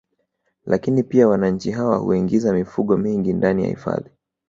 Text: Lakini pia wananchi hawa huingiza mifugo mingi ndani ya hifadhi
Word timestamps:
Lakini 0.65 1.03
pia 1.03 1.27
wananchi 1.27 1.71
hawa 1.71 1.97
huingiza 1.97 2.53
mifugo 2.53 2.97
mingi 2.97 3.33
ndani 3.33 3.63
ya 3.63 3.69
hifadhi 3.69 4.09